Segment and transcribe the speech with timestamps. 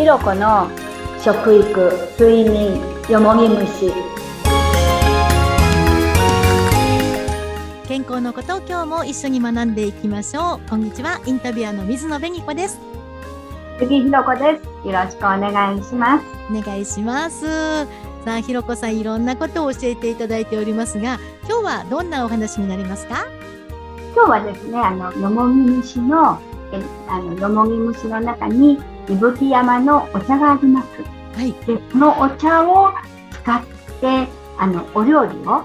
[0.00, 0.66] ひろこの
[1.22, 3.92] 食育睡眠よもぎ虫。
[7.86, 10.70] 健康のことを今日も一緒に学んでいきましょう。
[10.70, 12.80] こんにちはインタビュアーの水野紅子です。
[13.78, 14.88] 杉ひろこです。
[14.88, 16.24] よろしくお願いします。
[16.50, 17.84] お願いします。
[18.24, 23.26] さあひろこさんいろんなことを教えていただいておりますが今日はどんなお話になりますか？
[24.14, 26.40] 今日はですねあのよもぎ虫の
[26.72, 28.78] えあのよもぎ虫の中に
[29.10, 30.88] 伊吹山のお茶があります。
[31.36, 31.52] はい。
[31.66, 32.92] でそのお茶を
[33.32, 33.64] 使っ
[34.00, 35.64] てあのお料理を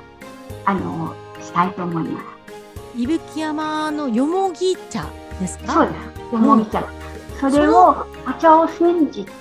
[0.65, 2.25] あのしたいと思います。
[2.97, 5.05] 伊吹山のよもぎ茶
[5.39, 5.73] ですか？
[5.73, 6.83] そうですよもぎ茶、
[7.39, 9.31] それをお茶を煎じて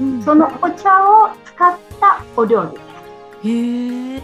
[0.00, 0.22] うん。
[0.22, 2.76] そのお茶を使ったお料理で
[3.42, 3.48] す。
[3.48, 4.22] へえ。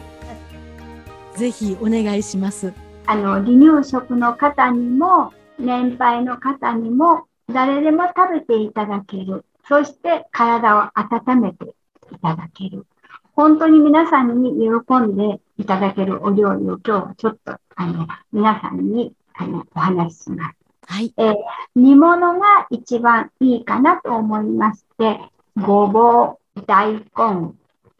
[1.37, 2.73] ぜひお願いします。
[3.07, 9.45] あの離乳食の方にも年配の方にも誰でも食べていただける。
[9.69, 11.65] そして体を温めて
[12.13, 12.87] いただける。
[13.35, 20.57] 本当に皆さんに喜んでいただけるお料理を今日はちょっとあの皆さんにあのお話しします。
[20.87, 21.15] はい。
[21.17, 21.35] えー
[21.77, 25.21] 煮物が一番いいかなと思いまして
[25.57, 27.55] ごぼう大根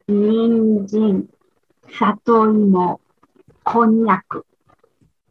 [0.09, 1.29] 人参
[1.99, 3.01] 里芋
[3.63, 4.45] こんにゃく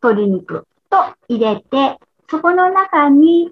[0.01, 3.51] 鶏肉と入れて、そこの中に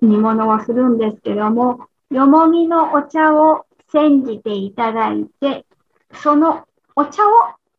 [0.00, 5.66] 煮物をするんですけども、よもぎのお茶を煎じていただいて、
[6.14, 7.30] そのお茶を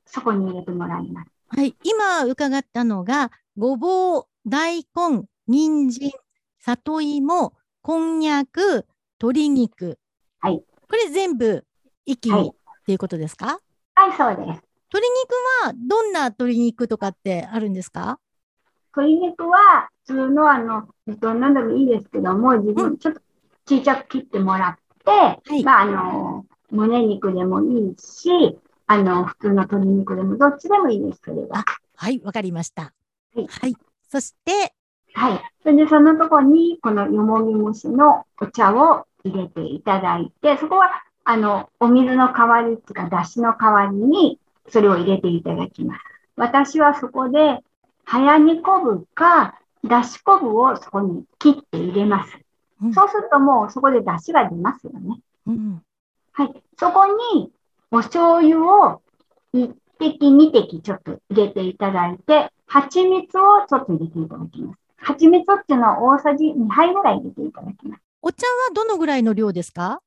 [0.05, 1.31] そこに入れてもらいます。
[1.49, 1.75] はい。
[1.83, 6.11] 今伺ったのがごぼう大根人参
[6.59, 8.85] 里芋こんにゃく
[9.21, 9.97] 鶏肉。
[10.39, 10.63] はい。
[10.89, 11.65] これ全部
[12.05, 12.43] 一気はい。
[12.43, 12.51] にっ
[12.85, 13.59] ていうことですか、
[13.95, 14.63] はい、そうです。
[14.93, 15.33] 鶏肉
[15.65, 18.19] はどんな鶏肉とかってあるんですか？
[18.95, 23.21] 鶏肉は普通のあの、どんなんでもいいですけども、自う分ちょっと
[23.65, 24.75] 小さく切ってもらっ
[25.05, 31.63] て、いまああの、胸肉でもいいし、あの、普通の鶏肉でもどっちでもいいです、それは。
[31.95, 32.93] はいわかりました
[33.35, 33.75] はいはい
[34.09, 34.73] そして
[35.13, 35.41] はい。
[35.63, 40.89] それで、そのとこに、このよもぎ虫のお茶を入れていただいて、そこは、
[41.23, 46.03] あの、お水の代わりっていうか、だしの代わりに、それを入れていただきます。
[46.35, 47.59] 私はそこで、
[48.05, 52.37] 早煮昆布か、だし昆布をそこに切って入れます。
[52.83, 55.19] うんそうするともうそこでだしが出ますよね。
[55.47, 55.83] うん
[56.33, 56.63] はい。
[56.79, 57.51] そこに、
[57.91, 59.01] お醤油を
[59.53, 64.79] 1滴、2滴ちょっと入れていただいて、蜂蜜をちょっと入れていただきます。
[64.97, 68.01] 蜂蜜っていうのは大さじ2杯ぐらい入れていただきます。
[68.23, 70.01] お茶はどのぐらいの量ですか？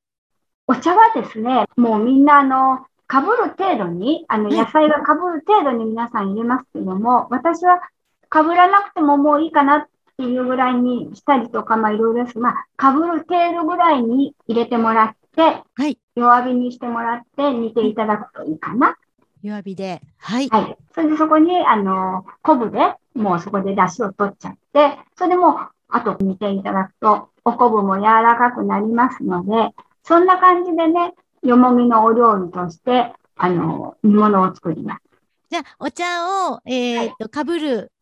[0.67, 7.81] お茶はですね、もうみんなあの、かぶる程度に、あの、はい野菜がかぶる程度に皆さん入れますけども、私は
[8.29, 12.39] かぶらなくてももういいかなっていうぐらいにしたりとか、まあいろいろです。
[12.39, 18.97] まあ、かぶる程度ぐらいに入れてもらって、はい弱火にしてもらって煮ていただくといいかな。
[19.43, 20.79] 弱火ではいはい。
[20.95, 25.57] それでそこに、あの、昆布で、もうそこで出汁を取っちゃって、それでもう、
[25.89, 35.03] あと煮ていただくと、お昆布も柔らかくなりますので、そんな感じでね、よもぎのお料理として、あの、煮物を作ります。
[35.51, 36.05] じゃあお茶
[36.51, 37.93] をえーっとかぶる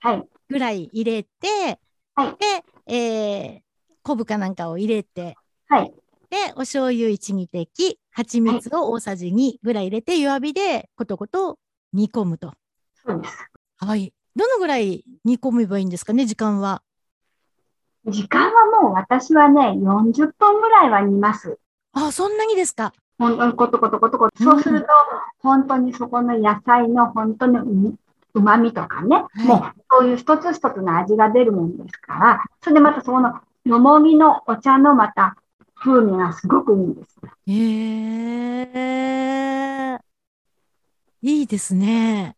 [0.00, 0.28] はい。
[0.48, 1.78] ぐらい入れて、
[2.14, 2.36] はい
[2.88, 3.60] で、えー、
[4.02, 5.36] 昆布かなんかを入れて、
[5.68, 5.92] はい。
[6.30, 11.58] で、お醤油1、2滴、蜂蜜を大さじ2ぐらい入れて、弱火でコトコト
[11.92, 12.52] 煮込むと。
[12.94, 13.36] そうです。
[13.78, 14.12] はい。
[14.34, 16.82] どのぐらい煮込めばいいんですかね、時間は。
[18.06, 21.58] 時間はもう私はね、40分ぐらいは煮ます。
[21.98, 22.92] あ、そんなにですか？
[23.18, 24.42] 本当にコトコトコトコト。
[24.42, 24.88] そうすると、
[25.38, 27.96] 本当にそこの野菜の本当に
[28.34, 35.36] うまみとかね、はいもうそういう一つ一つの味が出るもんですから、それでまたそこのよもぎのお茶のまた
[35.74, 37.16] 風味がすごくいいんです。
[37.46, 37.52] へ
[39.94, 39.98] え。
[41.22, 42.36] いいですね。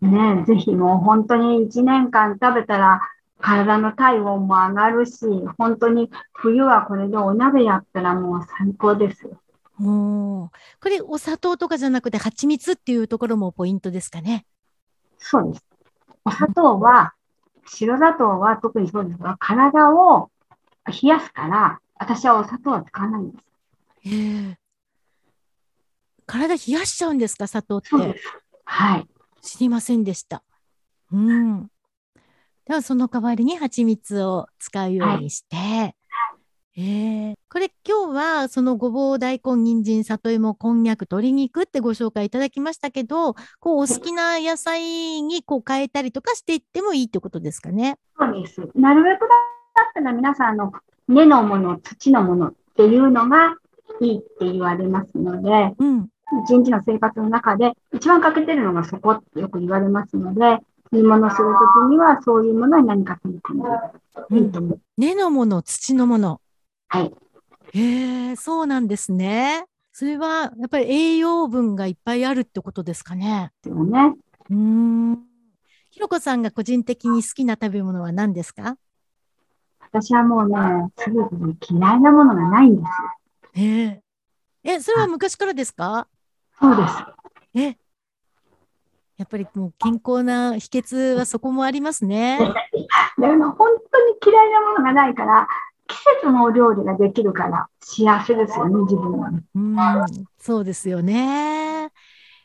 [0.00, 3.00] ね、ぜひもう本当に1年間食べたら
[3.46, 5.24] 体の体温も上がるし、
[5.56, 9.40] 本当に冬はこれでお鍋やったらもう最高ですよ。
[9.78, 10.50] もう、
[10.82, 14.46] これお砂糖とかじゃなくて蜂蜜っていうところもポイントですかね。
[15.18, 15.64] そうです。
[16.24, 17.14] お砂糖は、
[17.66, 20.28] 白砂糖は特にそうですが、体を
[20.86, 23.44] 冷やすから、私はお砂糖は使わないんです。
[24.08, 24.58] へえ。
[26.26, 28.18] 体冷やしちゃうんですか、砂糖ってそうで。
[28.18, 28.24] す。
[28.64, 29.06] はい。
[29.40, 30.42] 知りませんでした。
[31.12, 31.70] うん。
[32.66, 35.94] ではその代わりに蜂蜜を使うようにして、
[36.76, 47.98] えーこれ今日はそのごぼう、大根、人参、里芋、こんにゃく、鶏肉ってご紹介いただきましたけど、こうお好きな野菜にこう変えたりとかしていってもいいってことですかね？
[48.18, 48.60] そうです。
[48.74, 49.28] なるべくだっ
[49.94, 50.72] たら皆さんあの
[51.08, 53.54] 根のもの、土のもの、っていうのが
[54.00, 56.08] いいって言われますので、うん。
[56.44, 60.58] 一日の生活の中で一番欠けてるのがそこってよく言われますので、
[60.92, 63.68] 煮物するときにはそういうものに何か取り組む
[64.28, 64.80] といいと思う。
[64.96, 66.40] 根のもの、土のもの。
[66.88, 67.12] はい。
[67.72, 69.66] へえ、そうなんですね。
[69.92, 73.50] それは、やっぱり栄養分がいっぱいあるってことですかね。
[73.62, 74.14] ですよね。
[74.50, 75.26] うーん。
[75.90, 78.76] ひろこさんが個人的に好きな食べ物は何ですか？
[79.80, 80.56] 私はもうね、
[80.98, 83.64] すぐに嫌いなものがないんですよ。
[83.64, 84.02] へえ。
[84.62, 86.06] え、それは昔からですか？
[86.60, 86.94] そうです。
[87.54, 87.76] え、
[89.16, 92.38] やっぱりもう健康な秘訣はそこもありますね。
[93.18, 95.48] でも本当に嫌いなものがないから、
[95.86, 99.42] 季節のお料理ができるから幸せですよね、自分はね。
[99.54, 99.76] うん、
[100.38, 101.90] そうですよね。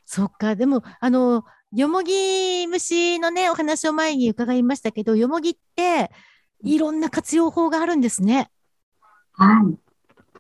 [0.06, 0.56] そっか。
[0.56, 6.12] でも、あの、よもぎ虫のね、お話を前に伺いましたけど、よもぎって、
[6.64, 8.50] いろんな活用法があるんですね。
[9.34, 9.78] はい。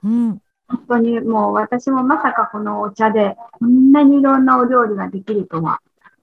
[0.03, 0.41] うん。
[0.67, 5.81] 本当にもう私もまさかこのお茶でこんなにいろんなお料理ができるとは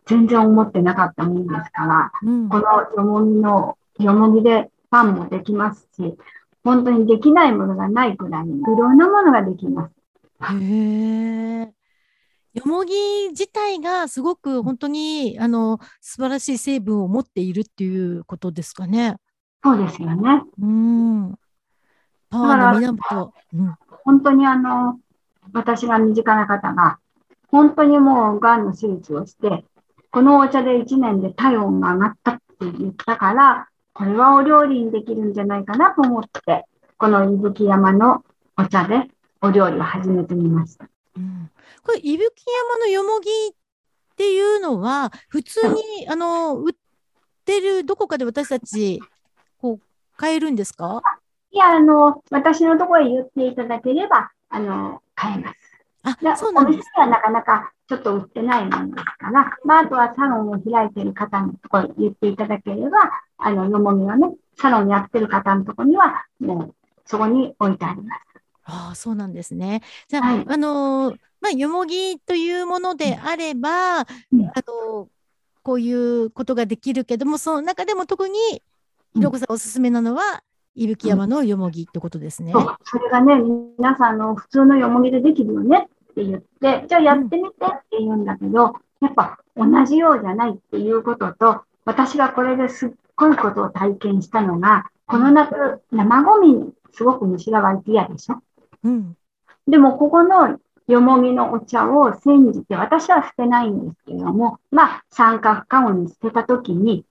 [0.09, 2.49] 全然思ってなかったもんですから、うん。
[2.49, 2.65] この
[2.97, 6.17] よもぎの、よもぎでパンもできますし、
[6.65, 9.95] 本当にできないものがないくらいいろんなものができます。
[10.55, 11.73] へえ。
[12.55, 12.95] よもぎ
[13.31, 19.17] 自体がすごく本当に、あの、素晴らしい成分を持っているっていうことですかね。
[19.63, 20.43] そうですよね。
[20.61, 21.35] うん。
[22.31, 23.33] パワーの源。
[23.53, 23.75] うん。
[24.05, 24.99] 本当にあの、
[25.53, 26.99] 私が身近な方が、
[27.49, 29.65] 本当にもう癌の手術をして、
[30.19, 36.65] このお茶で1年で体温が上がったって言ったから、これはお料理にできるんじゃないかなと思って、
[36.97, 38.25] この伊吹山の
[38.57, 39.07] お茶で
[39.41, 40.89] お料理を始めてみました。
[41.17, 41.51] うん
[41.85, 42.25] これ、伊吹
[42.67, 43.55] 山のよもぎっ
[44.17, 46.75] ていうのは、普通に、あの、売っ
[47.45, 49.01] てる、どこかで私たち、
[49.61, 49.81] こう、
[50.17, 51.01] 買えるんですか？
[51.53, 56.21] いや、あの、私のところへ言っていただければ、あの、買えます。
[56.21, 56.91] であ、そうなんお店です。
[56.97, 62.99] ではなかなかちょっと売ってないものですから、まあ、あとはサロンを開いている方のところに言っていただければ、
[63.39, 66.75] あの、よもぎをね、サロンやってる方のところには、もう、
[67.07, 68.21] そこに置いてあります。
[68.65, 69.83] ああ、そうなんですね。
[70.07, 75.09] じゃあ、はいあのーまあ、よもぎというものであれば、うんあの
[75.63, 78.39] こういうことができるけども、その中でも特に、
[79.15, 80.43] ひろこさんおすすめなのは、
[80.75, 82.53] 伊吹山のよもぎってことですね。
[82.53, 83.35] そう、それがね、
[83.77, 86.41] 皆さんあの普通のよもぎでできるよねって言っ
[86.81, 98.43] て、じゃあやってみてって言うんだけど、やっぱ同じようじゃないっていうことと、私がこれですっごいことを体験したのが、この夏、生ゴミにすごく虫が湧いて嫌でしょ？
[98.83, 99.17] うん。
[99.69, 107.05] でも、ここのよもぎのお茶を煎じて、私は捨てないんですけれども、まあ、三角カゴに捨てたときに、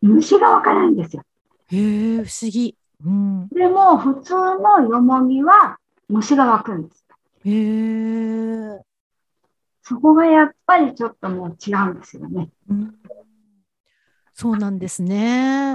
[0.00, 1.22] 虫が湧かないんですよ。
[1.68, 2.76] へえ、不思議。
[3.04, 3.48] うん。
[3.48, 5.78] でも、普通のよもぎは
[6.08, 6.99] 虫が湧くんです。
[7.44, 8.80] へえ。
[9.82, 12.50] そこがやっぱりちょっともう違うんですよね。
[12.68, 12.94] うん
[14.32, 15.74] そうなんですね。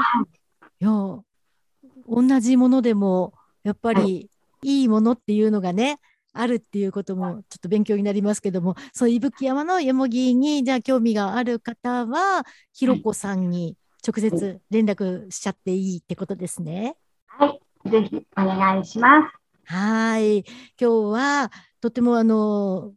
[0.79, 3.33] いや、同じものでも、
[3.63, 4.31] やっぱり
[4.63, 5.99] いいものっていうのがね、
[6.33, 16.95] あるっていうこともちょっと勉強になりますけども、そう、伊吹山のよもぎに、じゃあ興味がある方は、ひろこさんに直接連絡しちゃっていいってことですね。
[17.27, 17.89] はい。
[17.89, 19.44] ぜひお願いします。
[19.65, 20.39] はい。
[20.39, 20.45] 今
[20.77, 22.93] 日はとてもあの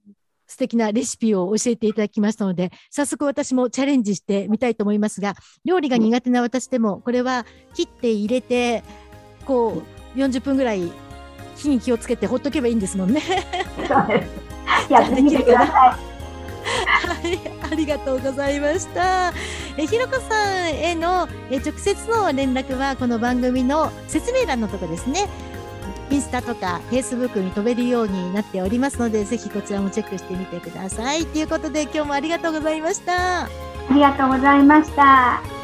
[0.47, 5.35] 素敵なレシピを教えていただきましたので、早速私もチャレンジしてみたいと思いますが、
[5.65, 7.45] 料理が苦手な私でも、これは
[7.75, 8.83] 切って入れて、
[9.45, 9.83] こ
[10.15, 10.91] う40分ぐらい
[11.57, 13.23] 火に気をつけてほっとけばいいんですもんね。
[14.89, 16.09] やってみてください。
[16.89, 17.39] はい、
[17.73, 19.33] ありがとうございました。
[19.77, 25.29] えひろこさんへのえ直接の連絡はこの番組の説明欄のとこですね。
[26.11, 31.27] インスタとかフェイスブックに飛べるようになっておりますので、ぜひこちらもチェックしてみてください。
[31.27, 33.45] ということで今日もありがとうございました。
[33.45, 33.49] あ
[33.91, 35.58] りがとうございました。